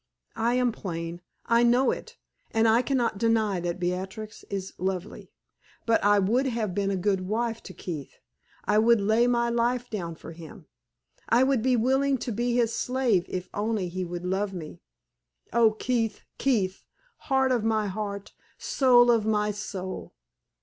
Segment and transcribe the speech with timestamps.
[0.39, 2.17] I am plain I know it
[2.49, 5.31] and I can not deny that Beatrix is lovely.
[5.85, 8.17] But I would have been a good wife to Keith;
[8.65, 10.65] I would lay my life down for him;
[11.29, 14.81] I would be willing to be his slave if only he would love me.
[15.53, 16.21] Oh, Keith!
[16.39, 16.83] Keith!
[17.29, 20.13] Heart of my heart, soul of my soul!"